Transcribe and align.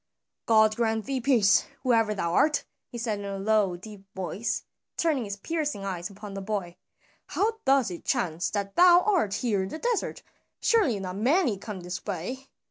"God 0.47 0.75
grant 0.77 1.05
thee 1.05 1.21
peace, 1.21 1.65
whoever 1.83 2.15
thou 2.15 2.33
art!" 2.33 2.63
he 2.89 2.97
said 2.97 3.19
in 3.19 3.25
a 3.25 3.37
low 3.37 3.75
deep 3.77 4.03
voice, 4.15 4.63
turning 4.97 5.25
his 5.25 5.37
piercing 5.37 5.85
eyes 5.85 6.09
upon 6.09 6.33
the 6.33 6.41
boy. 6.41 6.77
"How 7.27 7.59
doth 7.65 7.91
it 7.91 8.03
chance 8.03 8.49
that 8.49 8.75
thou 8.75 9.01
art 9.01 9.35
here 9.35 9.61
in 9.61 9.69
the 9.69 9.77
desert? 9.77 10.23
Surely 10.59 10.99
not 10.99 11.17
many 11.17 11.55
come 11.55 11.81
this 11.81 12.03
way. 12.03 12.47